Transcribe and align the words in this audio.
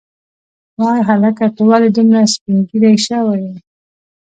وای 0.81 0.99
هلکه 1.09 1.45
ته 1.55 1.61
ولې 1.69 1.89
دومره 1.95 2.21
سپینږیری 2.33 2.93
شوی 3.05 3.37
یې. 3.45 3.55